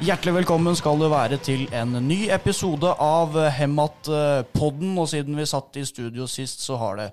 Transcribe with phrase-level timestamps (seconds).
[0.00, 4.94] Hjertelig velkommen skal du være til en ny episode av Hemat-podden.
[4.96, 7.08] Og siden vi satt i studio sist, så har det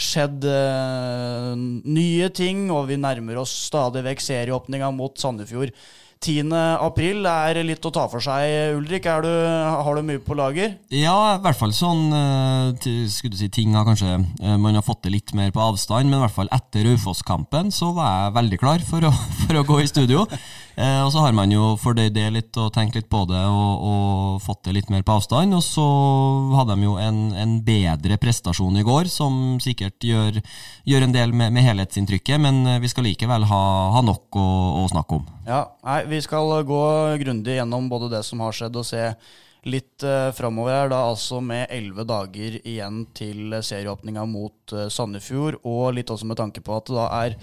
[0.00, 1.52] skjedd uh,
[1.84, 5.74] nye ting, og vi nærmer oss stadig vekk serieåpninga mot Sandefjord
[6.20, 6.52] 10.
[6.84, 8.76] april er litt å ta for seg.
[8.76, 10.74] Ulrik, du, har du mye på lager?
[10.92, 14.84] Ja, i hvert fall sånn uh, skulle du si, ting har kanskje uh, Man har
[14.84, 18.36] fått det litt mer på avstand, men i hvert fall etter Raufoss-kampen så var jeg
[18.36, 19.14] veldig klar for å,
[19.46, 20.26] for å gå i studio.
[20.80, 23.82] Uh, og så har man jo fordøyd det litt og tenkt litt på det og,
[23.84, 25.52] og, fått det litt mer på avstand.
[25.58, 25.84] Og så
[26.56, 30.40] hadde de jo en, en bedre prestasjon i går, som sikkert gjør,
[30.88, 34.48] gjør en del med, med helhetsinntrykket, men vi skal likevel ha, ha nok å,
[34.80, 35.28] å snakke om.
[35.50, 36.82] Ja, nei, Vi skal gå
[37.20, 39.12] grundig gjennom både det som har skjedd, og se
[39.68, 40.92] litt eh, framover her.
[40.92, 45.60] Da altså med elleve dager igjen til serieåpninga mot eh, Sandefjord.
[45.68, 47.36] Og litt også med tanke på at det da er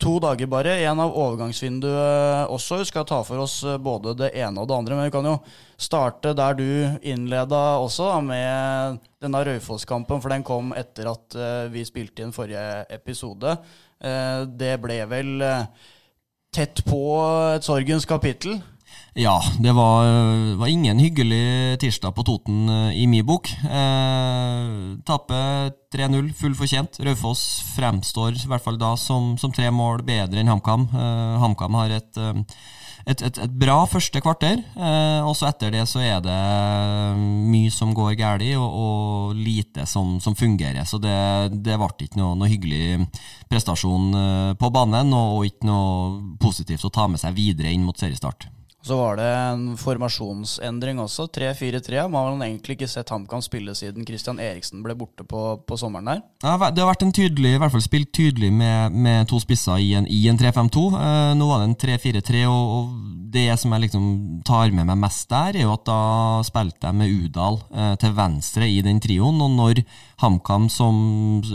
[0.00, 2.80] to dager bare En av overgangsvinduet også.
[2.80, 4.96] Vi skal ta for oss uh, både det ene og det andre.
[4.96, 5.36] Men vi kan jo
[5.80, 6.66] starte der du
[7.12, 10.22] innleda også, da, med denne Raufoss-kampen.
[10.22, 13.56] For den kom etter at uh, vi spilte inn forrige episode.
[14.00, 15.48] Uh, det ble vel
[16.50, 17.02] tett på
[17.54, 18.58] et sorgens kapittel?
[19.18, 20.06] Ja, det var,
[20.56, 23.50] var, ingen hyggelig tirsdag på Toten uh, i min bok.
[23.66, 24.68] Eh,
[25.06, 25.40] Tape
[25.90, 27.00] 3-0, full fortjent.
[27.02, 27.42] Raufoss
[27.74, 30.86] fremstår i hvert fall da som, som tre mål bedre enn HamKam.
[30.94, 32.38] Eh, HamKam har et uh,
[33.06, 34.60] et, et, et, bra første kvarter.
[34.60, 36.36] Eh, og etter det så er det
[37.50, 40.84] mye som går galt, og, og, lite som, som, fungerer.
[40.88, 41.16] Så det,
[41.64, 43.08] det ble ikke noe, noe, hyggelig
[43.50, 47.86] prestasjon eh, på banen, og, og ikke noe positivt å ta med seg videre inn
[47.86, 48.48] mot seriestart.
[48.80, 51.26] Så var det en formasjonsendring også.
[51.36, 52.06] 3-4-3.
[52.08, 56.08] Man har egentlig ikke sett HamKam spille siden Christian Eriksen ble borte på, på sommeren
[56.08, 56.22] der.
[56.40, 59.82] Ja, det har vært en tydelig, i hvert fall spilt tydelig med, med to spisser
[59.84, 60.86] i en, en 3-5-2.
[60.96, 64.06] Eh, nå var det en 3-4-3, og, og, det som jeg liksom
[64.42, 66.00] tar med meg mest der, er jo at da
[66.48, 69.38] spilte jeg med Udal eh, til venstre i den trioen.
[69.44, 69.84] Og når
[70.20, 70.96] HamKam, som,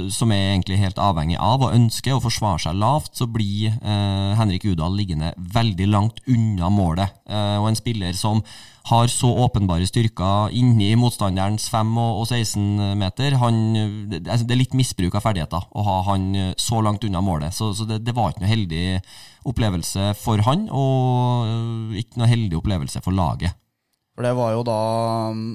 [0.10, 4.32] som, er egentlig helt avhengig av og ønsker å forsvare seg lavt, så blir eh,
[4.40, 7.14] Henrik Udal liggende veldig langt unna målet.
[7.30, 8.42] Eh, og en spiller som
[8.90, 13.38] har så åpenbare styrker inni motstanderens 5 og 16 meter.
[13.42, 13.62] Han,
[14.12, 16.28] det er litt misbruk av ferdigheter å ha han
[16.62, 17.54] så langt unna målet.
[17.54, 18.86] Så, så det, det, var ikke noe heldig
[19.50, 23.58] opplevelse for han, og ikke noe heldig opplevelse for laget.
[24.16, 24.80] For det var jo da
[25.36, 25.52] mm,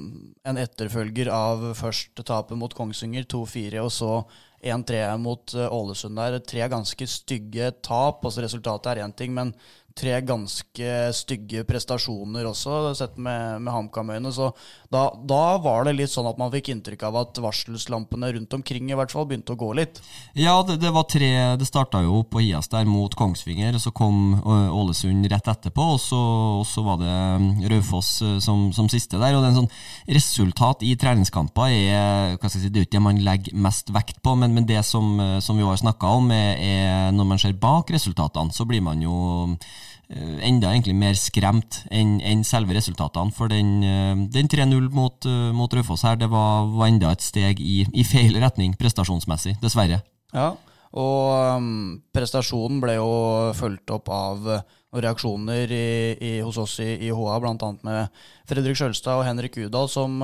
[0.50, 4.12] en etterfølger av først tapet mot Kongsvinger, 2-4, og så
[4.60, 6.36] 1-3 mot eh, Ålesund der.
[6.44, 8.24] Tre ganske stygge tap.
[8.24, 9.54] altså Resultatet er én ting, men
[9.96, 14.32] tre ganske stygge prestasjoner også, sett med, med HamKam-øyne.
[14.32, 14.50] Så
[14.92, 18.90] da, da, var det litt sånn at man fikk inntrykk av at varselslampene rundt omkring
[18.90, 20.00] i hvert fall begynte å gå litt.
[20.38, 24.40] Ja, det, det var tre Det starta jo på Hias der mot Kongsvinger, så kom
[24.44, 26.20] Ålesund rett etterpå, og så,
[26.60, 29.36] og så var det um, Raufoss uh, som, som, siste der.
[29.36, 32.88] og det er en sånn Resultat i treningskamper er hva skal jeg si, det er
[32.88, 35.78] ikke det man legger mest vekt på, men, men det som, uh, som vi har
[35.80, 39.18] snakka om, er, er når man ser bak resultatene, så blir man jo
[39.50, 39.56] Eh,
[40.10, 43.32] enda egentlig mer skremt enn en selve resultatene.
[43.34, 47.22] For den, eh, den 3-0 mot, eh, mot Raufoss her, det var, var, enda et
[47.22, 50.02] steg i, i, feil retning prestasjonsmessig, dessverre.
[50.34, 50.54] Ja,
[50.90, 53.10] og um, prestasjonen ble jo
[53.54, 54.48] fulgt opp av
[54.90, 55.86] reaksjoner i,
[56.18, 57.70] i, hos oss i, i HA, bl.a.
[57.86, 60.18] med Fredrik Sjølstad og Henrik Udal, som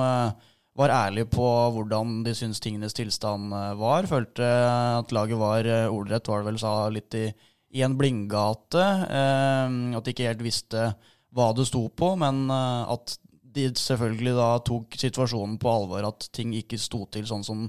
[0.77, 4.05] var ærlige på hvordan de syntes tingenes tilstand var.
[4.11, 7.29] Følte at laget var ordrett, var det vel sa litt i
[7.77, 8.83] i en blindgate.
[9.11, 10.89] Eh, at de ikke helt visste
[11.35, 13.17] hva det sto på, men eh, at
[13.57, 17.65] de selvfølgelig da tok situasjonen på alvor, at ting ikke sto til sånn som,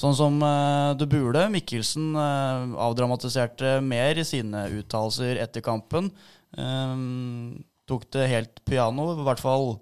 [0.00, 1.46] sånn som eh, det burde.
[1.54, 6.12] Mikkelsen avdramatiserte mer i sine uttalelser etter kampen.
[7.88, 9.78] tok det helt piano, i hvert fall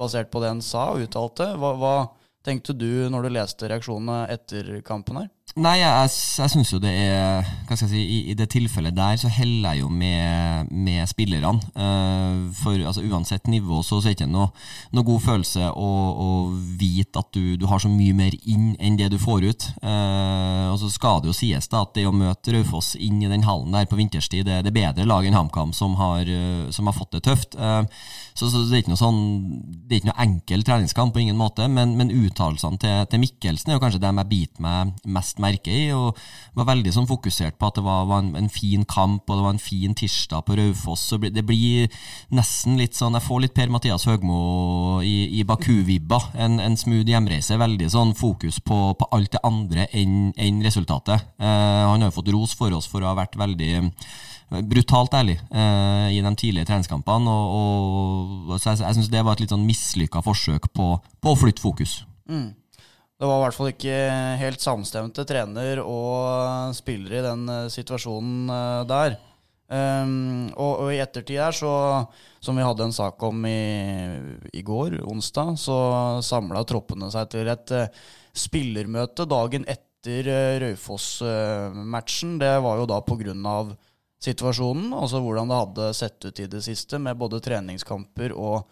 [0.00, 1.52] basert på det han sa og uttalte.
[1.60, 1.94] Hva, hva
[2.44, 5.28] tenkte du når du leste reaksjonene etter kampen her?
[5.58, 8.94] Nei, jeg, jeg syns jo det er Hva skal jeg si, i, i, det tilfellet
[8.94, 11.58] der så heller jeg jo med, med spillerne.
[11.74, 14.52] Uh, for altså, uansett nivå så, er det ikke noe,
[14.94, 15.88] noe god følelse å,
[16.22, 16.28] å
[16.78, 19.66] vite at du, du, har så mye mer inn enn det du får ut.
[19.82, 23.30] Uh, og så skal det jo sies da at det å møte Raufoss inn i
[23.30, 26.90] den hallen der på vinterstid, det, det er bedre lag enn HamKam som, uh, som,
[26.90, 27.58] har fått det tøft.
[28.38, 29.18] Så, så, det er ikke noe sånn
[29.66, 33.72] Det er ikke noe enkel treningskamp på ingen måte, men, men uttalelsene til, til Mikkelsen
[33.72, 35.88] er jo kanskje dem jeg biter meg mest merke i.
[35.96, 36.18] og
[36.58, 39.46] Var veldig sånn fokusert på at det var, var en, en, fin kamp og det
[39.46, 41.06] var en fin tirsdag på Raufoss.
[41.20, 41.90] Det blir
[42.34, 44.40] nesten litt sånn Jeg får litt Per-Mathias Høgmo
[45.06, 46.22] i, i Baku-vibba.
[46.34, 47.58] En, en, smooth hjemreise.
[47.60, 51.28] Veldig sånn fokus på, på alt det andre enn enn resultatet.
[51.40, 53.72] Eh, han har jo fått ros for oss for å ha vært veldig
[54.50, 57.30] brutalt ærlig eh, i de tidlige treningskampene.
[57.30, 61.32] Og, og, så jeg, jeg syns det var et litt sånn mislykka forsøk på, på,
[61.32, 62.00] å flytte fokus.
[62.30, 62.50] Mm.
[63.20, 63.96] Det var i hvert fall ikke
[64.40, 69.18] helt samstemte trener og spillere i den uh, situasjonen uh, der.
[69.70, 71.72] Um, og, og, i ettertid her, så,
[72.42, 73.60] som vi hadde en sak om i,
[74.56, 75.76] i går, onsdag, så
[76.26, 78.00] samla troppene seg til et uh,
[78.32, 80.32] spillermøte dagen etter
[80.64, 82.38] Raufoss-matchen.
[82.40, 83.74] Det var jo da på grunn av
[84.20, 88.62] situasjonen, altså hvordan det hadde sett ut i det siste, med både treningskamper og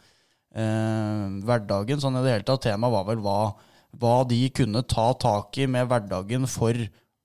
[0.56, 2.00] eh, hverdagen.
[2.00, 3.38] Sånn i det hele tatt, Temaet var vel hva,
[3.96, 6.76] hva, de kunne ta tak i med hverdagen for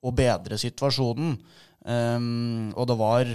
[0.04, 1.36] å bedre situasjonen.
[1.84, 3.34] Um, og det var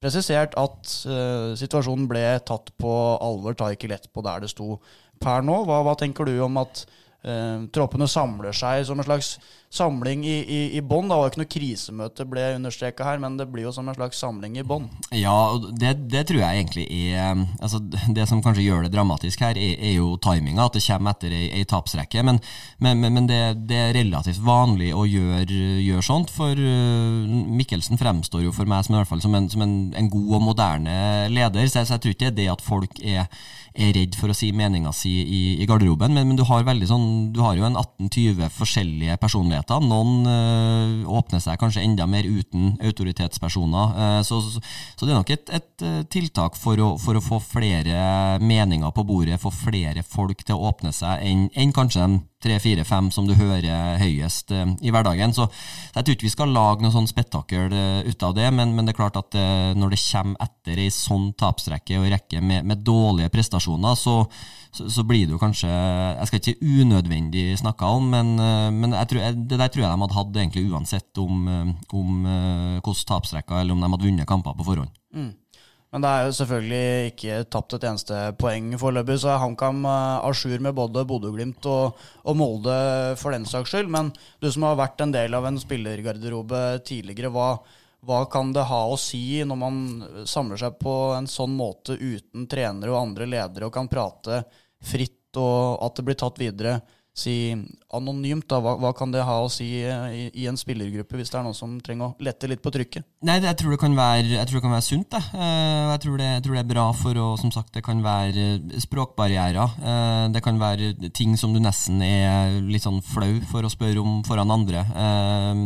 [0.00, 4.78] presisert at uh, situasjonen ble tatt på alvor, ta ikke lett på der det sto
[5.20, 5.62] per nå.
[5.68, 6.86] Hva, hva tenker du om at
[7.26, 9.38] uh, troppene samler seg som en slags
[9.70, 11.06] samling i, i, i bånn.
[11.10, 14.18] Det var ikke noe krisemøte, ble understreka her, men det blir jo som en slags
[14.18, 14.88] samling i bånn.
[15.14, 19.58] Ja, det, det, tror jeg egentlig er altså Det som kanskje gjør det dramatisk her,
[19.58, 22.26] er, er jo timinga, at det kommer etter ei, ei tapsrekke.
[22.26, 22.42] Men,
[22.82, 23.40] men, men det,
[23.70, 27.30] det, er relativt vanlig å gjøre, gjøre sånt, for uh,
[27.60, 30.36] Mikkelsen fremstår jo for meg som, i hvert fall som, en, som en, en god
[30.40, 30.98] og moderne
[31.30, 33.26] leder, så jeg, så jeg tror ikke det er det at folk er
[33.78, 36.88] er redd for å si meninga si i, i garderoben, men, men, du har veldig
[36.90, 39.82] sånn, du har jo en 18-20 forskjellige personligheter.
[39.84, 43.94] Noen øh, åpner seg kanskje enda mer uten autoritetspersoner.
[43.96, 44.62] Øh, så, så,
[44.94, 48.94] så, det er nok et, et eh, tiltak for å, for å, få flere meninger
[48.96, 52.84] på bordet, få flere folk til å åpne seg, enn en kanskje de tre, fire,
[52.88, 55.34] fem som du hører høyest øh, i hverdagen.
[55.36, 55.48] Så,
[55.94, 57.74] jeg tror ikke vi skal lage noe sånn spetakkel
[58.06, 59.36] ut av det, men, men, det er klart at
[59.76, 64.22] når det kommer etter ei sånn tapsrekke og rekke med, med dårlige prestasjoner, så
[64.70, 68.68] så, så, blir det jo kanskje Jeg skal ikke si unødvendig snakka om, men, eh,
[68.74, 73.06] men tror, det der tror jeg de hadde hatt uansett om, eh, om eh, hvordan
[73.10, 74.99] tapsrekka eller om de hadde vunnet kamper på forhånd.
[75.90, 80.30] Men det er jo selvfølgelig ikke tapt et eneste poeng foreløpig, så er HamKam à
[80.30, 82.76] jour med både Bodø-Glimt og, og, Molde
[83.18, 83.90] for den saks skyld.
[83.90, 87.56] Men du som har vært en del av en spillergarderobe tidligere, hva,
[88.06, 89.82] hva kan det ha å si når man
[90.30, 94.44] samler seg på en sånn måte uten trenere og andre ledere og kan prate
[94.78, 96.78] fritt, og at det blir tatt videre
[97.16, 97.34] si
[97.90, 101.32] anonymt, da, hva, hva, kan det ha å si eh, i, i, en spillergruppe, hvis
[101.32, 103.06] det er noen som trenger å lette litt på trykket?
[103.26, 105.08] Nei, jeg tror det kan være, det kan være sunt.
[105.10, 105.22] Det.
[105.34, 108.02] Eh, jeg, tror det, jeg tror det er bra for å Som sagt, det kan
[108.04, 109.78] være eh, språkbarrierer.
[110.34, 114.20] Det kan være ting som du nesten er litt sånn flau for å spørre om
[114.26, 114.84] foran andre.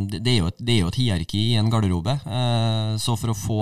[0.08, 2.16] Det er jo et, det er jo et hierarki i en garderobe,
[3.00, 3.58] så for å få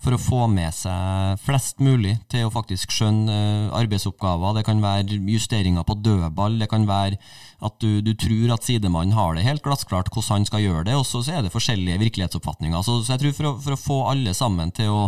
[0.00, 3.36] for å få med seg flest mulig til å faktisk skjønne
[3.68, 4.56] uh, arbeidsoppgaver.
[4.56, 7.18] Det kan være justeringer på dødball, det kan være
[7.60, 10.96] at du, du tror at sidemannen har det helt glassklart hvordan han skal gjøre det,
[10.96, 12.84] og så er det forskjellige virkelighetsoppfatninger.
[12.86, 15.02] Så, så jeg tror for å, for å, få alle sammen til å,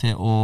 [0.00, 0.34] til å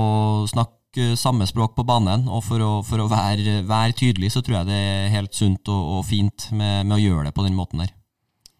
[0.52, 4.60] snakke samme språk på banen, og for å, for å være, være, tydelig, så tror
[4.60, 7.56] jeg det er helt sunt og, og fint med, med, å gjøre det på den
[7.56, 7.92] måten der.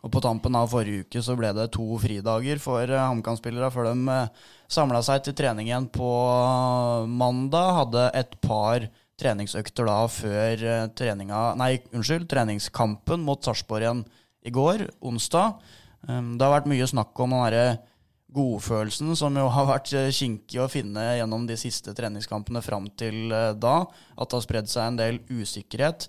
[0.07, 3.89] Og På tampen av forrige uke så ble det to fridager for uh, HamKam-spillere før
[3.89, 7.73] de uh, samla seg til trening igjen på uh, mandag.
[7.81, 8.87] Hadde et par
[9.19, 10.63] treningsøkter da før
[10.95, 14.05] treninga Nei, unnskyld, treningskampen mot Sarpsborg igjen
[14.47, 15.57] i går, onsdag.
[16.07, 17.67] Um, det har vært mye snakk om den derre
[18.37, 23.79] godfølelsen som jo har vært kinkig å finne gjennom de siste treningskampene fram til da.
[24.15, 26.07] At det har spredd seg en del usikkerhet.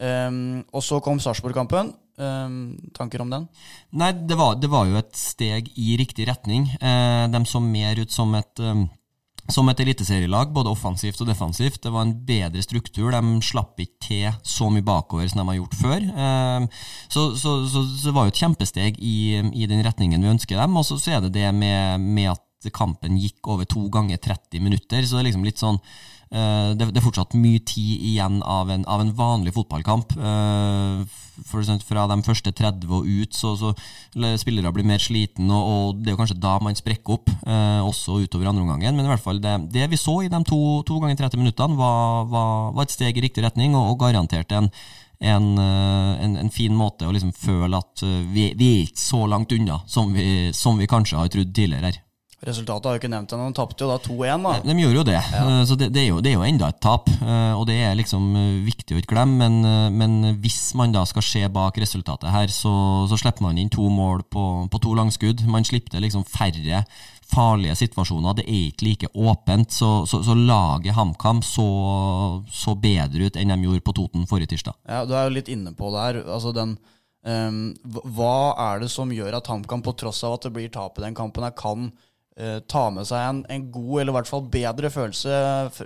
[0.00, 1.92] Um, og så kom Sarpsborg-kampen.
[2.16, 3.42] Um, tanker om den?
[3.92, 6.70] Nei, det var, det var, jo et steg i riktig retning.
[6.80, 8.86] Uh, de så mer ut som et um,
[9.52, 11.78] som et eliteserielag, både offensivt og defensivt.
[11.84, 13.12] Det var en bedre struktur.
[13.14, 16.08] De slapp ikke til så mye bakover som de har gjort før.
[16.16, 16.82] Uh,
[17.12, 19.16] så, så, så, så, det var jo et kjempesteg i,
[19.52, 20.76] i den retningen vi ønsker dem.
[20.80, 25.04] Og så, er det det med, med, at kampen gikk over to ganger 30 minutter.
[25.04, 25.78] Så det er liksom litt sånn
[26.26, 30.16] det, det, er fortsatt mye tid igjen av en, av en vanlig fotballkamp.
[30.18, 31.04] Uh,
[31.44, 33.72] for eksempel, fra de første 30 og ut, så, så
[34.40, 37.80] spillere blir mer sliten, og, og, det er jo kanskje da man sprekker opp, eh,
[37.84, 38.96] også utover andre omgangen.
[38.96, 41.78] Men i hvert fall det, det vi så i de to, to ganger 30 minuttene,
[41.78, 44.70] var, var, var, et steg i riktig retning, og, og garanterte en,
[45.20, 49.04] en, eh, en, en, fin måte å liksom føle at eh, vi, vi, er ikke
[49.04, 52.02] så langt unna som vi, som vi kanskje har trodd tidligere her.
[52.44, 53.46] Resultatet har jo ikke nevnt ennå.
[53.48, 54.50] De tapte jo da 2-1, da.
[54.60, 55.64] De gjorde jo det, Ja.
[55.64, 57.08] så det, det, er jo, det er jo enda et tap.
[57.08, 60.92] eh, Og det er liksom eh, viktig å ikke glemme, men, eh, men hvis man
[60.92, 64.80] da skal se bak resultatet her, så, så slipper man inn to mål på, på
[64.84, 65.46] to langskudd.
[65.48, 66.84] Man slipper liksom færre
[67.26, 68.36] farlige situasjoner.
[68.38, 69.72] Det er ikke like åpent.
[69.72, 71.64] Så, så, så laget HamKam så,
[72.52, 74.76] så bedre ut enn de gjorde på Toten forrige tirsdag.
[74.86, 76.20] Ja, Du er jo litt inne på det her.
[76.28, 76.76] Altså den,
[77.26, 77.74] Um,
[78.14, 81.02] hva- er det som gjør at HamKam, på tross av at det blir tap i
[81.02, 81.90] den kampen, her, kan eh,
[82.68, 85.36] ta med seg en, en god, eller i hvert fall bedre følelse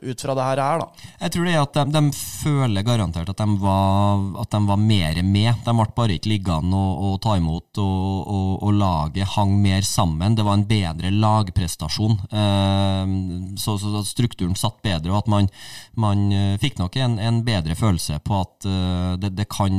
[0.02, 0.86] ut fra det her da?
[1.20, 4.80] Jeg tror det er at de, de føler garantert at de var, at de var
[4.82, 5.60] mer med.
[5.62, 9.86] De ble bare ikke liggende og, og ta imot, og, og, og laget hang mer
[9.86, 10.34] sammen.
[10.34, 12.18] Det var en bedre lagprestasjon.
[12.42, 13.14] Eh,
[13.60, 15.50] så, så strukturen satt bedre, og at man,
[15.94, 19.76] man eh, fikk nok en, en bedre følelse på at eh, det, det kan,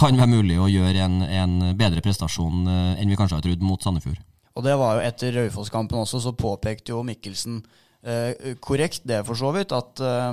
[0.00, 3.66] kan være mulig å gjøre en, en bedre prestasjon eh, enn vi kanskje har trodd
[3.66, 4.22] mot Sandefjord.
[4.54, 7.58] Og det var jo etter Raufoss-kampen også, så påpekte jo Mikkelsen
[8.06, 10.30] eh, korrekt det, for så vidt, at eh,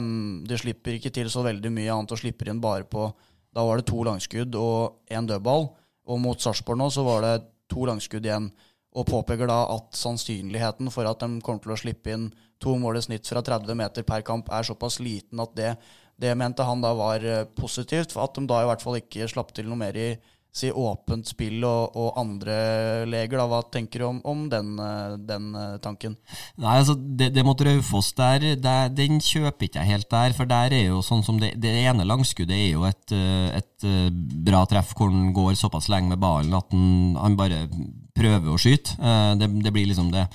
[0.47, 3.09] det slipper ikke til så veldig mye annet, og slipper inn bare på
[3.51, 5.65] Da var det to langskudd og én dødball,
[6.07, 7.33] og mot Sarpsborg nå så var det
[7.71, 8.51] to langskudd igjen.
[8.95, 12.29] Og påpeker da at sannsynligheten for at de kommer til å slippe inn
[12.61, 15.71] to mål i snitt fra 30 meter per kamp, er såpass liten at det,
[16.19, 18.13] det mente han da var eh, positivt.
[18.13, 20.09] For at de da i hvert fall ikke slapp til noe mer i
[20.51, 22.55] si åpent spill og, og andre
[23.08, 23.39] leger.
[23.39, 23.48] Da.
[23.48, 26.17] Hva tenker du om, om den, eh, den eh, tanken?
[26.60, 30.36] Nei, altså Det, det mot Raufoss, der, der, den kjøper ikke jeg helt der.
[30.36, 33.88] For der er jo sånn som det, det ene langskuddet er jo et, eh, et
[34.46, 37.63] bra treff hvor han går såpass lenge med ballen at han, han bare
[38.13, 39.00] prøver å skyte.
[39.39, 40.25] Det, det blir liksom det,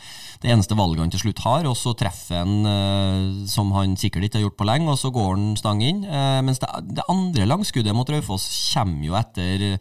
[0.43, 1.69] det eneste valget han til slutt har.
[1.69, 5.29] Og så treffer han som han sikkert ikke har gjort på lenge, og så går
[5.37, 6.01] han stang inn.
[6.49, 9.77] Mens det, det andre langskuddet mot Raufoss kommer jo etter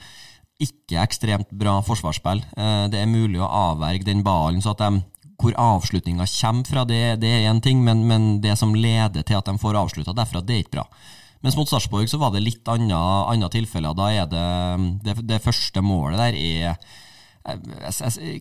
[0.62, 2.44] ikke ekstremt bra forsvarsspill.
[2.56, 5.04] Eh, Det er mulig å avverge den ballen så at de
[5.36, 9.36] hvor avslutninga kommer fra, det, det er én ting, men, men det som leder til
[9.36, 10.86] at de får avslutta derfra, det er ikke bra.
[11.44, 13.94] Mens mot Sarpsborg så var det litt andre tilfeller.
[13.94, 14.46] Da er det,
[15.04, 16.80] det Det første målet der er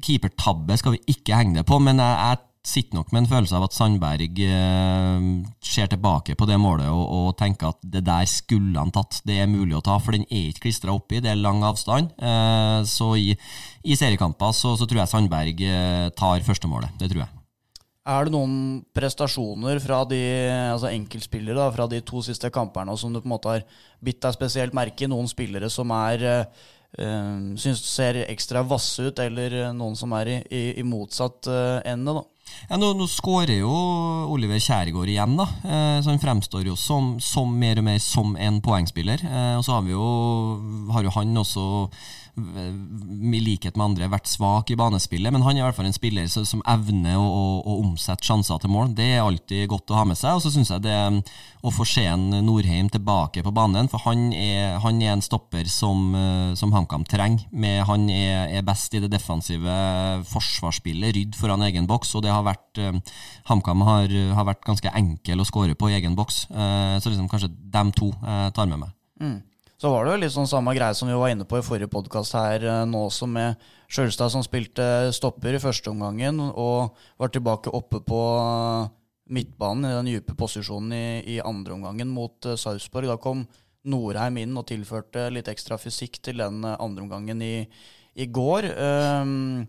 [0.01, 3.57] Keepertabbe skal vi ikke henge det på, men jeg, jeg sitter nok med en følelse
[3.59, 5.27] av at Sandberg eh,
[5.65, 9.21] ser tilbake på det målet og, og tenker at det der skulle han tatt.
[9.27, 12.15] Det er mulig å ta, for den er ikke klistra oppi, det er lang avstand.
[12.17, 13.33] Eh, så i,
[13.85, 16.97] i seriekamper så, så tror jeg Sandberg eh, tar førstemålet.
[17.01, 17.41] Det tror jeg.
[18.05, 18.57] Er det noen
[18.93, 20.21] prestasjoner fra de
[20.75, 23.65] altså enkeltspillere da, fra de to siste kampene som du på en måte har
[24.05, 25.09] bitt deg spesielt merke i?
[25.09, 26.67] Noen spillere som er eh,
[27.01, 31.49] eh, syns ser ekstra vasse ut, eller eh, noen som er i, i, i motsatt
[31.49, 32.19] eh, ende?
[32.21, 32.25] da?
[32.69, 33.73] Ja, nå, nå skårer jo
[34.33, 35.47] Oliver Kjærgaard igjen, da.
[35.65, 39.25] Eh, så han fremstår jo som, som mer og mer som en poengspiller.
[39.25, 40.05] Eh, og så har vi jo,
[40.95, 41.65] har jo han også
[42.41, 42.71] eh,
[43.35, 45.97] i likhet med andre vært svak i banespillet, men han er i hvert fall en
[45.97, 48.95] spiller som, evner å, å, å omsette sjanser til mål.
[48.97, 50.39] Det er alltid godt å ha med seg.
[50.39, 50.99] Og så syns jeg det
[51.65, 56.11] å få se Norheim tilbake på banen, for han er, han er en stopper som,
[56.17, 57.45] eh, som HamKam trenger.
[57.89, 59.79] Han er, er best i det defensive
[60.33, 63.17] forsvarsspillet, rydd foran egen boks, og det har vært eh,
[63.49, 66.45] HamKam har, har vært ganske enkel å skåre på i egen boks.
[66.51, 68.95] Eh, så liksom kanskje dem to eh, tar med meg.
[69.23, 69.39] Mm.
[69.81, 71.91] Så var det jo litt sånn samme greie som vi var inne på i forrige
[71.93, 73.59] podkast her nå også, med
[73.91, 78.21] Sjølstad som spilte stopper i første omgangen og var tilbake oppe på
[79.35, 83.11] midtbanen i den dype posisjonen i, i andre omgangen mot Sarpsborg.
[83.11, 83.45] Da kom
[83.91, 87.67] Norheim inn og tilførte litt ekstra fysikk til den andre omgangen i,
[88.17, 88.71] i går.
[88.79, 89.67] Um,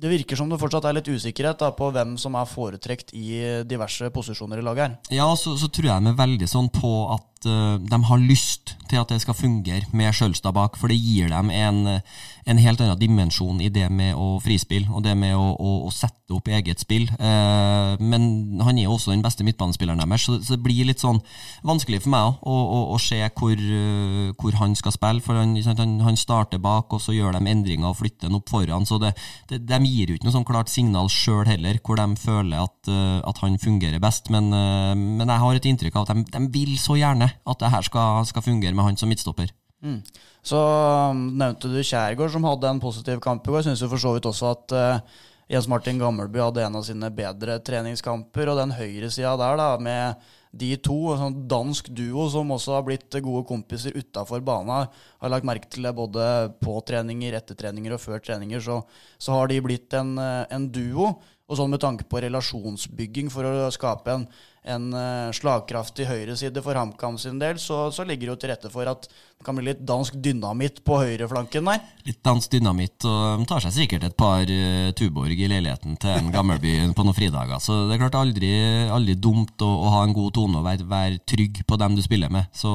[0.00, 3.62] det, virker som det fortsatt er litt usikkerhet da, på hvem som er foretrekt i
[3.68, 5.18] diverse posisjoner i laget her.
[5.20, 8.74] Ja, så, så tror jeg de er veldig sånn på at uh, de har lyst
[8.90, 12.00] til at det skal fungere med Sjølstad bak, for det gir dem en,
[12.50, 15.92] en helt annen dimensjon i det med å frispille og det med å, å, å
[15.94, 17.06] sette opp eget spill.
[17.20, 21.20] Uh, men han er jo også den beste midtbanespilleren deres, så, det blir litt sånn
[21.66, 22.56] vanskelig for meg å,
[22.94, 25.24] å, se hvor, uh, hvor, han skal spille.
[25.24, 25.56] For han,
[26.04, 28.88] han, starter bak, og så gjør de endringer og flytter han opp foran.
[28.88, 29.14] Så det,
[29.50, 32.90] det, de gir jo ikke noe sånn klart signal sjøl heller, hvor de føler at,
[32.90, 34.28] at han fungerer best.
[34.34, 37.72] Men, men, jeg har et inntrykk av at de, de vil så gjerne at det
[37.72, 39.52] her skal, skal fungere med han som midtstopper.
[39.80, 40.00] Mm.
[40.44, 43.64] Så um, nevnte du Kjærgaard, som hadde en positiv kamp i går.
[43.66, 47.58] Syns for så vidt også at uh, Jens Martin Gammelby hadde en av sine bedre
[47.64, 48.52] treningskamper.
[48.52, 50.28] Og den høyresida der, da, med
[50.60, 54.82] de to, en sånn dansk duo som også har blitt gode kompiser utafor bana,
[55.22, 56.24] har lagt merke til det både
[56.62, 58.80] på treninger, etter treninger og før treninger, så,
[59.18, 61.14] så har de blitt en, en duo.
[61.50, 64.24] Og sånn med tanke på relasjonsbygging for å skape en,
[64.70, 68.70] en uh, slagkraftig høyreside for HamKam sin del, så, så, ligger det jo til rette
[68.70, 71.82] for at det kan bli litt dansk dynamitt på høyreflanken der.
[72.06, 76.14] Litt dansk dynamitt, og de tar seg sikkert et par uh, Tuborg i leiligheten til
[76.14, 77.58] en Gammelby på noen fridager.
[77.58, 78.54] Så det er klart aldri,
[78.86, 82.06] aldri dumt å, å, ha en god tone og være, være, trygg på dem du
[82.06, 82.46] spiller med.
[82.54, 82.70] Så,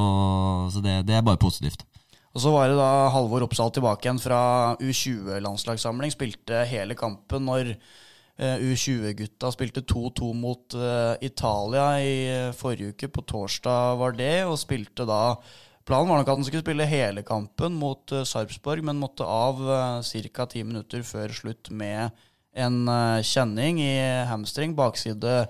[0.76, 1.88] så det, det er bare positivt.
[2.36, 4.40] Og Så var det da Halvor Oppsal tilbake igjen fra
[4.84, 6.12] U20-landslagssamling.
[6.12, 8.02] Spilte hele kampen når Eh,
[8.36, 12.16] U20-gutta spilte 2-2 mot uh, Italia i
[12.50, 13.08] uh, forrige uke.
[13.08, 15.38] På torsdag var det, og spilte da
[15.86, 19.60] Planen var nok at han skulle spille hele kampen mot Sarpsborg, men måtte av
[20.02, 20.46] ca.
[20.50, 22.10] ti minutter før slutt med
[22.58, 22.90] en
[23.22, 23.92] kjenning i
[24.26, 25.44] hamstring, bakside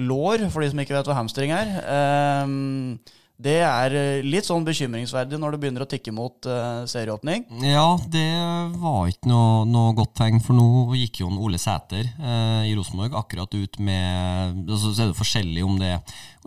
[0.00, 1.74] lår, for de som ikke vet hva hamstring er.
[1.84, 2.96] Uh,
[3.34, 7.42] det er eh, litt sånn bekymringsverdig når det begynner å tikke mot uh, serieåpning.
[7.66, 8.28] Ja, det
[8.78, 13.16] var ikke noe, noe, godt tegn, for nå gikk jo Ole Sæter uh, i Rosenborg
[13.18, 15.96] akkurat ut med altså, Så er det forskjellig om det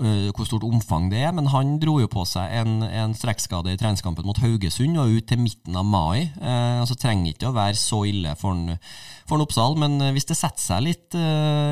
[0.01, 3.73] uh, hvor stort omfang det er, men han dro jo på seg en, en strekkskade
[3.73, 6.29] i treningskampen mot Haugesund og ut til midten av mai.
[6.41, 8.79] Uh, altså trenger ikke å være så ille for en
[9.27, 11.15] for en Oppsal, men hvis det setter seg litt,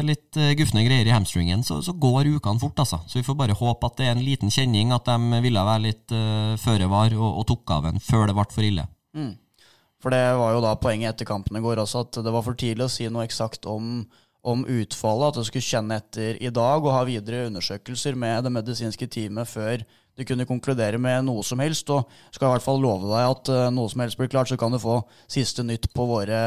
[0.03, 2.99] litt gufne greier i hamstringen, så, så går ukene fort, altså.
[3.07, 4.91] Så vi får bare håpe at det er en liten kjenning.
[4.91, 8.35] at de ville være litt uh, føre var og, og, tok av en før det
[8.35, 8.87] ble for ille.
[9.15, 9.33] Mm.
[10.03, 12.59] For det var jo da poenget etter kampen i går også, at det var for
[12.59, 14.03] tidlig å si noe eksakt om,
[14.45, 15.33] om utfallet.
[15.33, 19.49] At du skulle kjenne etter i dag og ha videre undersøkelser med det medisinske teamet
[19.49, 19.85] før
[20.15, 21.89] du kunne konkludere med noe som helst.
[21.91, 24.59] Og skal i hvert fall love deg at uh, noe som helst blir klart, så
[24.59, 26.39] kan du få siste nytt på våre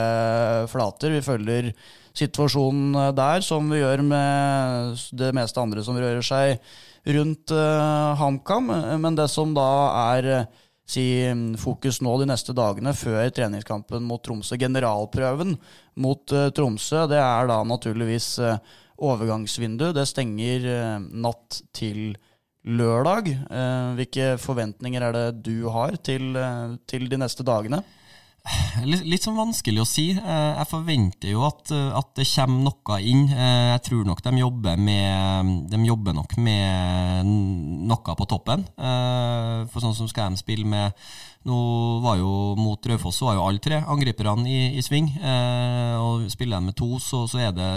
[0.73, 1.13] flater.
[1.19, 1.73] Vi følger
[2.19, 6.57] situasjonen der, som vi gjør med det meste andre som rører seg
[7.19, 7.53] rundt
[8.19, 8.73] HamKam.
[9.05, 9.69] Men det som da
[10.17, 10.49] er
[10.89, 11.05] si,
[11.61, 15.57] fokus nå de neste dagene før treningskampen mot Tromsø, generalprøven
[16.01, 18.31] mot uh, Tromsø, det er da naturligvis
[18.99, 19.93] overgangsvindu.
[19.95, 20.65] Det stenger
[21.15, 22.17] natt til
[22.67, 23.29] lørdag.
[23.95, 26.35] hvilke forventninger er det du har til,
[26.91, 27.79] til de neste dagene?
[28.87, 30.07] Litt, litt sånn vanskelig å si.
[30.15, 33.27] Eh, jeg forventer jo at, eh, at, det kommer noe inn.
[33.33, 38.67] Eh, jeg tror nok de jobber, med, de jobber nok med noe på toppen.
[38.79, 40.95] For sånn som skal de spille med
[41.49, 41.57] Nå
[42.03, 45.07] var jo mot Raufoss var jo alle tre angriperne i, i sving.
[46.03, 47.69] Og spiller de med to, så, så er det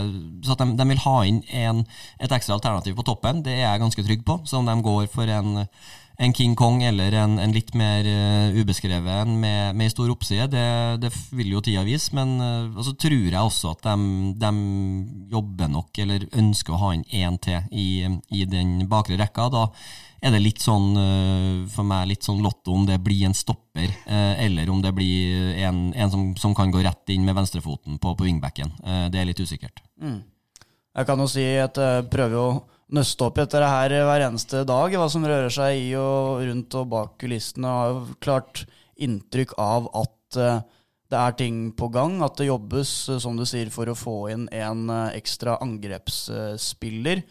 [0.44, 1.84] Så at de, de vil ha inn en,
[2.20, 4.42] et ekstra alternativ på toppen, det er jeg ganske trygg på.
[4.50, 5.68] Så om de går for en
[6.22, 10.66] en King Kong eller en, en litt mer uh, ubeskrevet med, med stor oppside, det,
[11.02, 12.14] det, vil jo tida vise.
[12.18, 13.96] Men uh, så tror jeg også at de,
[14.42, 14.52] de,
[15.34, 19.50] jobber nok, eller ønsker å ha inn én til i, i, den bakre rekka.
[19.50, 19.66] Da
[20.22, 23.90] er det litt sånn uh, for meg litt sånn lotto om det blir en stopper,
[24.06, 28.14] eller om det blir en, en som, som, kan gå rett inn med venstrefoten på,
[28.20, 28.74] på wingbacken.
[29.10, 29.80] det er litt usikkert.
[30.04, 30.20] Mm.
[30.92, 32.48] Jeg kan jo si at jeg prøver jo
[32.96, 36.78] nøste opp etter det her hver eneste dag, hva som rører seg i og rundt
[36.80, 37.72] og bak kulissene.
[37.72, 38.66] Har jo klart
[39.02, 40.62] inntrykk av at uh,
[41.12, 44.16] det er ting på gang, at det jobbes, uh, som du sier, for å få
[44.34, 47.24] inn en uh, ekstra angrepsspiller.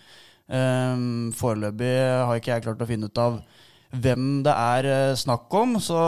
[0.51, 1.94] Um, Foreløpig
[2.27, 3.42] har ikke jeg klart å finne ut av
[3.90, 5.99] hvem det er snakk om, så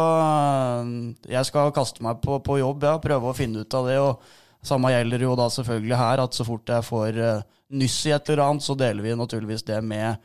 [1.27, 3.97] jeg skal kaste meg på, på jobb, ja, prøve å finne ut av det.
[3.99, 4.23] og
[4.63, 7.19] samme gjelder jo da selvfølgelig her, at så fort jeg får
[7.73, 10.21] nyss i et eller annet, så deler vi naturligvis det med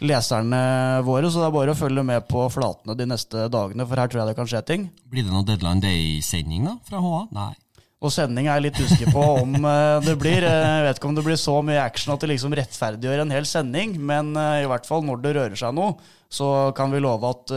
[0.00, 0.60] leserne
[1.06, 1.30] våre.
[1.30, 4.22] Så det er bare å følge med på flatene de neste dagene, for her tror
[4.22, 4.86] jeg det kan skje ting.
[5.10, 7.26] Blir det noe Deadline Day-sending da, fra HA?
[7.36, 7.52] Nei.
[8.00, 10.44] Og sending er jeg litt usikker på om eh, det blir.
[10.48, 13.34] Eh, jeg vet ikke om det blir så mye action at det liksom rettferdiggjør en
[13.36, 15.98] hel sending, men eh, i hvert fall når det rører seg noe,
[16.32, 17.52] så kan vi love at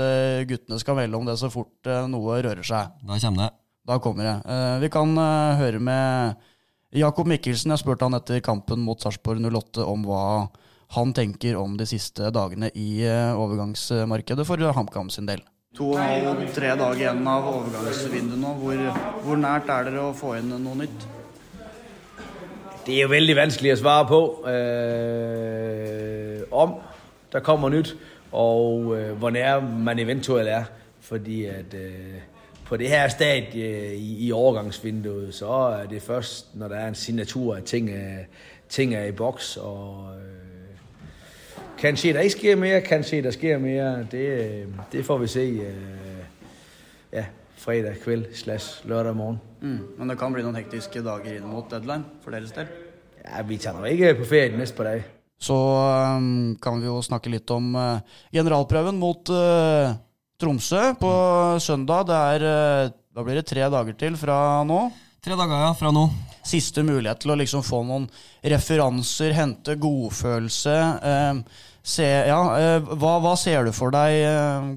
[0.49, 2.95] guttene skal melde om det så fort noe rører seg.
[3.05, 3.51] Da kommer det.
[3.85, 4.57] Da kommer det.
[4.81, 5.11] Vi kan
[5.59, 6.41] høre med
[6.93, 10.23] Jakob Mikkelsen, jeg spurte han etter kampen mot Sarpsborg 08 om hva
[10.93, 15.41] han tenker om de siste dagene i eh, overgangsmarkedet for HamKam sin del.
[15.73, 18.51] To og en halv, tre dager igjen av overgangsvinduet nå.
[18.59, 18.83] Hvor,
[19.23, 21.07] hvor, nært er dere å få inn noe nytt?
[22.85, 24.19] Det er jo veldig vanskelig å svare på
[24.53, 26.77] øh, om
[27.33, 27.95] der kommer nytt,
[28.29, 30.69] og øh, hvor nær man eventuelt er.
[31.03, 32.21] Fordi at øh,
[32.65, 36.95] på det her stadie i, i overgangsvinduet, så er det først, når der er en
[36.95, 38.17] signatur, at ting er,
[38.69, 39.57] ting er i boks.
[39.57, 40.77] Og øh,
[41.77, 44.07] kanskje der ikke sker mere, kanskje der sker mere.
[44.11, 46.23] Det, det får vi se øh,
[47.13, 47.25] ja,
[47.57, 49.41] fredag kveld slash lørdag morgen.
[49.61, 52.71] Mm, men det kan bli noen hektiske dager inn mot deadline for deres del?
[53.23, 55.03] Ja, Vi tar nå ikke på ferie de neste par dager.
[55.39, 57.99] Så øh, kan vi jo snakke litt om uh,
[58.31, 59.29] generalprøven mot
[60.43, 61.09] Tromsø på
[61.63, 62.03] søndag.
[62.09, 64.79] Det er Da eh, blir det tre dager til fra nå.
[65.23, 66.01] Tre dager, ja, fra nå.
[66.43, 68.09] Siste mulighet til å liksom få noen
[68.51, 70.75] referanser, hente godfølelse.
[70.99, 74.67] Eh, se, ja, eh, hva, hva, ser du for deg eh,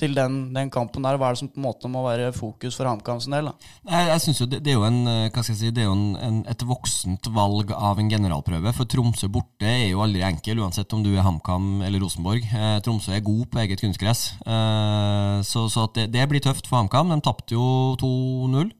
[0.00, 1.14] til den, den, kampen der?
[1.20, 3.52] Hva er det som på en måte må være fokus for HamKam sin del?
[3.86, 5.84] Jeg, jeg synes jo det, det, er jo, en, eh, hva skal jeg si, det
[5.84, 8.74] er jo en, en, et voksent valg av en generalprøve.
[8.74, 12.42] For Tromsø borte er jo aldri enkel, uansett om du er HamKam eller Rosenborg.
[12.50, 16.82] Eh, Tromsø er god på eget kunstgress, eh, så, så det, det, blir tøft for
[16.82, 17.14] HamKam.
[17.14, 18.74] De tapte jo 2-0.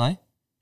[0.00, 0.14] Nei,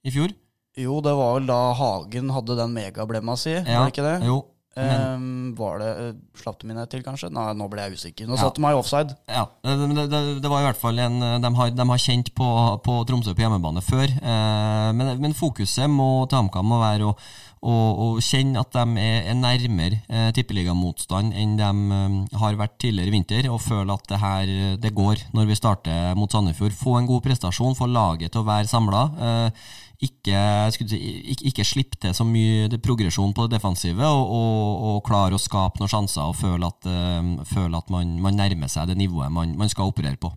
[0.03, 0.35] i fjor?
[0.75, 4.19] Jo, det var vel da Hagen hadde den megablemma si, ja, var det ikke det?
[4.27, 4.41] Jo.
[4.73, 7.29] Um, var det uh, Slapp du mine til, kanskje?
[7.35, 8.29] Nei, nå ble jeg usikker.
[8.29, 8.47] Nå ja.
[8.47, 9.17] satte meg i offside.
[9.29, 12.49] Ja, det, det, det, var i hvert fall en De har, de har kjent på,
[12.85, 14.09] på, Tromsø på hjemmebane før.
[14.09, 17.17] Eh, men, men, fokuset må, til HamKam må være å,
[17.63, 22.75] å, og kjenne at de er, er nærmere eh, tippeligamotstand enn de um, har vært
[22.83, 26.75] tidligere i vinter, og føle at det her det går når vi starter mot Sandefjord.
[26.75, 29.07] Få en god prestasjon, få laget til å være samla.
[29.29, 29.65] Eh,
[30.03, 30.39] ikke,
[30.75, 30.99] si,
[31.31, 35.43] ikke, ikke slippe til så mye progresjon på det defensive, og, og, og klare å
[35.43, 39.31] skape noen sjanser og føle at, eh, føle at man, man, nærmer seg det nivået
[39.31, 40.33] man, man, skal operere på.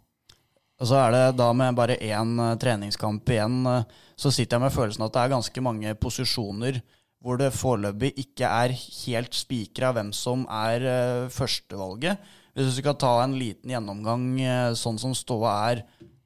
[0.75, 3.88] Og Så er det da med bare én uh, treningskamp igjen, uh,
[4.19, 6.81] så sitter jeg med følelsen at det er ganske mange posisjoner
[7.23, 10.84] hvor det foreløpig ikke er helt spikra hvem som er
[11.34, 12.19] førstevalget.
[12.54, 14.28] Hvis du skal ta en liten gjennomgang
[14.78, 15.82] sånn som ståa er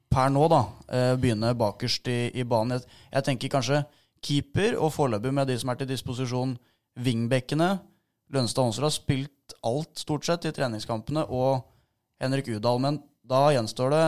[0.09, 2.77] per nå, da, uh, begynne bakerst i, i banen.
[2.77, 3.83] Jeg, jeg, tenker kanskje
[4.25, 6.55] keeper, og foreløpig med de som er til disposisjon,
[6.99, 7.75] wingbackene.
[8.33, 11.63] Lønstad Onsrud har spilt alt, stort sett, i treningskampene, og
[12.21, 12.81] Henrik Udal.
[12.83, 12.99] Men
[13.29, 14.03] da gjenstår det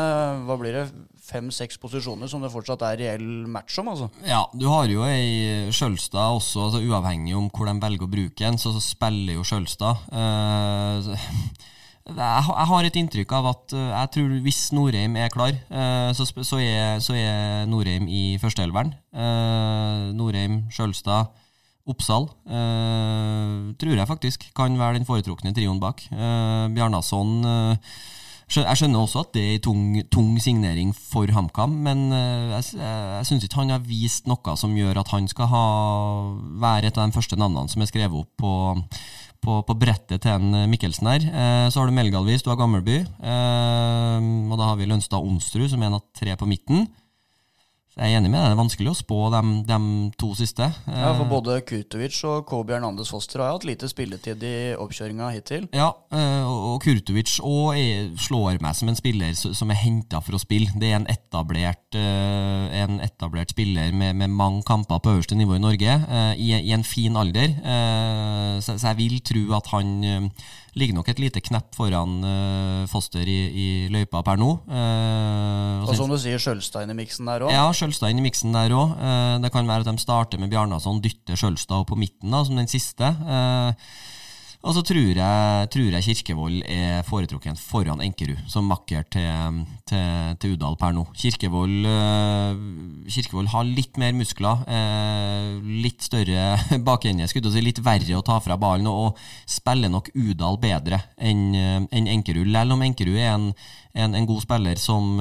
[0.48, 0.86] hva blir det,
[1.32, 3.92] fem-seks posisjoner som det fortsatt er reell match om.
[3.94, 4.10] altså.
[4.28, 8.42] Ja, du har jo ei Skjølstad også, altså uavhengig om hvor de velger å bruke
[8.42, 10.10] den, så, så spiller jo Skjølstad.
[10.12, 11.14] Uh,
[12.18, 16.58] jeg har et inntrykk av at eh, jeg tror hvis Norheim er klar, eh, så,
[16.60, 17.16] er, så
[17.70, 18.94] Norheim i førsteelveren.
[19.14, 21.32] Eh, Norheim, Sjølstad,
[21.90, 22.28] Oppsal
[23.82, 26.04] tror jeg faktisk kan være den foretrukne trioen bak.
[26.12, 27.42] Bjarnason
[28.60, 33.30] jeg skjønner også at det er en tung, tung signering for HamKam, men jeg, jeg
[33.30, 35.66] syns ikke han har vist noe som gjør at han skal ha,
[36.60, 38.52] være et av de første navnene som er skrevet opp på
[39.42, 41.26] på, på, brettet til en Mikkelsen her.
[41.26, 43.02] Eh, så har du Melgalvis, du har Gammelby.
[43.02, 46.86] Eh, og da har vi Lønstad Onsrud som en av tre på midten.
[48.02, 49.78] Jeg er enig med deg, det er vanskelig å spå de, de
[50.18, 50.66] to siste.
[50.90, 55.28] Ja, For eh, både Kurtovic og Kobi Hernandez Foster har hatt lite spilletid i oppkjøringa
[55.36, 55.68] hittil.
[55.78, 60.74] Ja, eh, og Kurtovic slår meg som en spiller som er henta for å spille.
[60.82, 65.60] Det er en etablert, eh, en etablert spiller med, med, mange kamper på øverste nivå
[65.60, 66.00] i Norge,
[66.42, 67.54] i, i en fin alder.
[68.66, 70.32] Så jeg vil tro at han
[70.80, 74.52] ligger nok et lite knepp foran uh, Foster i, i, løypa per nå.
[74.70, 77.52] Uh, og som du sier, Sjølstad inn i miksen der òg?
[77.54, 78.96] Ja, Sjølstad inn i miksen der òg.
[78.96, 82.60] Uh, det kan være at de starter med Bjarnason, dytter Sjølstad på midten da, som
[82.60, 83.12] den siste.
[83.26, 83.76] Uh,
[84.62, 90.36] og så tror jeg, tror jeg Kirkevold er foretrukken foran Enkerud som makker til, til,
[90.38, 91.06] til Udal per nå.
[91.18, 98.20] Kirkevold, uh, Kirkevold, har litt mer muskler, uh, litt større bakende, skulle si, litt verre
[98.20, 99.18] å ta fra ballen, og,
[99.50, 102.46] spiller nok Udal bedre enn uh, en Enkerud.
[102.52, 103.48] Selv om Enkerud er en,
[103.98, 105.16] en, en god spiller som,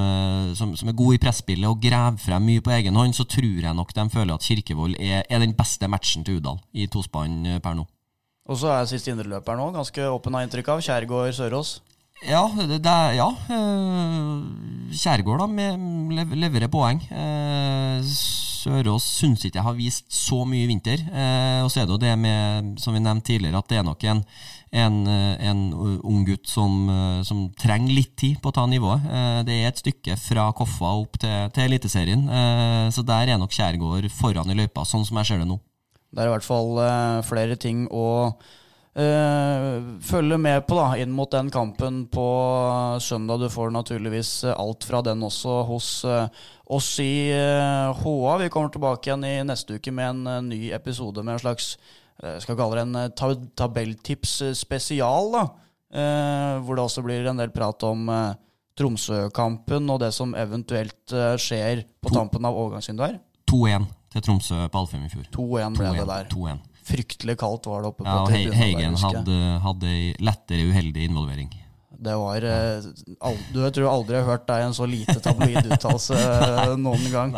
[0.59, 3.64] som, som, er god i presspillet og graver frem mye på egen hånd, så tror
[3.64, 7.57] jeg nok de føler at Kirkevold er, er den beste matchen til Udal i tospann
[7.64, 7.88] per nå.
[8.48, 10.85] Og så er siste indreløper nå ganske åpen av inntrykk av.
[10.85, 11.79] Kjærgaard Sørås.
[12.26, 13.31] Ja, det, det, ja.
[13.48, 17.00] Eh, Kjærgaard da, med, leverer poeng.
[17.09, 18.03] Eh,
[18.61, 21.00] Sørås syns ikke jeg har vist så mye i vinter.
[21.00, 23.87] Eh, og så er det jo det med, som vi nevnte tidligere, at det er
[23.87, 24.20] nok en,
[24.83, 25.62] en, en
[25.96, 26.90] ung gutt som,
[27.24, 29.09] som, trenger litt tid på å ta nivået.
[29.48, 32.29] Det er et stykke fra Koffa opp til, til Eliteserien,
[32.92, 35.57] så der er nok Kjærgaard foran i løypa, sånn som jeg ser det nå.
[36.11, 41.12] Det er i hvert fall uh, flere ting å uh, følge med på da, inn
[41.14, 42.27] mot den kampen på
[43.03, 43.44] søndag.
[43.44, 45.90] Du får naturligvis alt fra den også hos
[46.70, 48.35] oss i HA.
[48.42, 51.75] Vi kommer tilbake igjen i neste uke med en ny episode med en slags
[52.20, 55.31] skal kalle det en tab tabelltips spesial.
[55.33, 55.44] da,
[56.61, 58.11] Hvor det også blir en del prat om
[58.77, 63.25] Tromsø-kampen og det som eventuelt skjer på tampen av overgangsvinduet her.
[63.49, 65.27] 2-1 til Tromsø på Alfheim i fjor.
[65.37, 66.29] 2-1 ble det der.
[66.33, 66.59] 2
[66.90, 68.57] Fryktelig kaldt var det oppe ja, på tribunen.
[68.59, 69.96] Heigen hadde, hadde
[70.27, 71.51] lettere uheldig involvering.
[72.01, 72.87] Det var eh,
[73.53, 77.07] Du jeg tror aldri jeg har hørt deg en så lite tabloid uttalelse eh, noen
[77.12, 77.37] gang.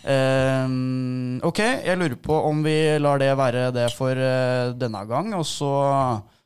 [0.00, 5.32] Um, ok, jeg lurer på om vi lar det være det for uh, denne gang.
[5.38, 5.70] Og så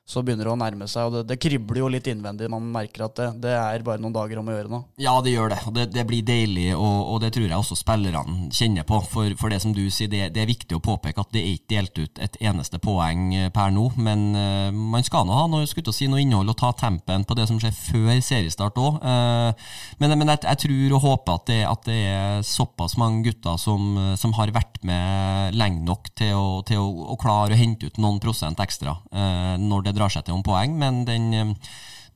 [0.04, 1.08] så begynner det å nærme seg.
[1.08, 2.50] Og det, det kribler jo litt innvendig.
[2.52, 4.80] Man merker at det, det, er bare noen dager om å gjøre nå.
[5.00, 5.60] Ja, det gjør det.
[5.78, 9.00] Det, det blir deilig, og, og, det tror jeg også spillerne kjenner på.
[9.08, 11.72] For, for det som du sier, det, er viktig å påpeke at det er ikke
[11.72, 13.86] delt ut et eneste poeng eh, per nå.
[13.96, 17.38] Men uh, man skal nå ha noe, skulle si, noe innhold og ta tempen på
[17.38, 19.00] det som skjer før seriestart òg.
[19.00, 19.56] Uh,
[20.02, 23.96] men, men jeg, jeg, tror og håper at det, at er såpass mange gutter som,
[24.20, 28.00] som har vært med lenge nok til å, til å, å klare å hente ut
[28.02, 31.72] noen prosent ekstra uh, når det drar seg til om poeng, men den, eh,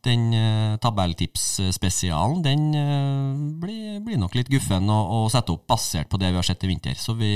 [0.06, 6.10] den uh, tabelltipsspesialen den uh, blir, blir, nok litt guffen å, å, sette opp basert
[6.10, 6.94] på det vi har sett i vinter.
[6.98, 7.32] Så vi,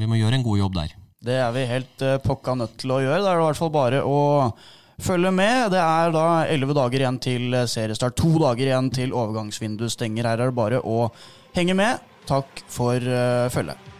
[0.00, 0.96] vi må gjøre en god jobb der.
[1.28, 3.22] Det er vi helt pokka nødt til å gjøre.
[3.24, 4.20] Da er det i hvert fall bare å
[5.02, 5.72] følge med.
[5.74, 8.16] Det er da elleve dager igjen til seriestart.
[8.22, 10.30] To dager igjen til overgangsvinduet stenger.
[10.30, 11.08] Her er det bare å
[11.58, 12.06] henge med.
[12.30, 13.02] Takk for
[13.50, 13.97] følget.